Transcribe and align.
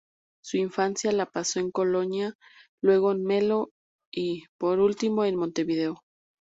Su 0.43 0.57
infancia 0.57 1.11
la 1.11 1.27
pasó 1.27 1.59
en 1.59 1.69
Colonia, 1.69 2.33
luego 2.81 3.11
en 3.11 3.21
Melo 3.23 3.69
y, 4.11 4.45
por 4.57 4.79
último 4.79 5.25
en 5.25 5.35
Montevideo. 5.35 6.01